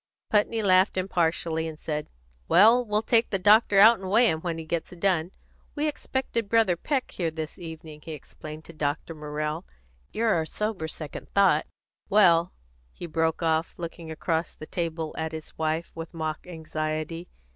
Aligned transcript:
Putney 0.31 0.63
laughed 0.63 0.97
impartially, 0.97 1.67
and 1.67 1.79
said: 1.79 2.09
"Well, 2.47 2.83
we'll 2.83 3.03
take 3.03 3.29
the 3.29 3.37
doctor 3.37 3.77
out 3.79 3.99
and 3.99 4.09
weigh 4.09 4.31
him 4.31 4.41
when 4.41 4.57
he 4.57 4.65
gets 4.65 4.89
done. 4.89 5.29
We 5.75 5.87
expected 5.87 6.49
Brother 6.49 6.75
Peck 6.75 7.11
here 7.11 7.29
this 7.29 7.59
evening," 7.59 8.01
he 8.01 8.13
explained 8.13 8.65
to 8.65 8.73
Dr. 8.73 9.13
Morrell. 9.13 9.63
"You're 10.11 10.33
our 10.33 10.47
sober 10.47 10.87
second 10.87 11.29
thought 11.35 11.67
Well," 12.09 12.51
he 12.91 13.05
broke 13.05 13.43
off, 13.43 13.75
looking 13.77 14.09
across 14.09 14.55
the 14.55 14.65
table 14.65 15.13
at 15.19 15.33
his 15.33 15.55
wife 15.55 15.91
with 15.93 16.15
mock 16.15 16.47
anxiety. 16.47 17.27